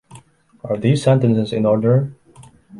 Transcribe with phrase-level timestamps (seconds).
[0.63, 2.15] Are the sentences in order?